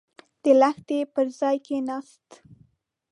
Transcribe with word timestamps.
د 0.43 0.45
لښتي 0.61 0.99
پر 1.13 1.25
ژۍکېناست. 1.37 2.27